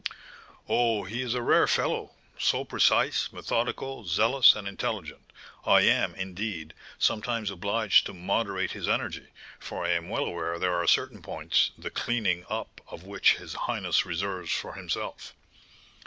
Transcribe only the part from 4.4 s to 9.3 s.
and intelligent! I am, indeed, sometimes obliged to moderate his energy;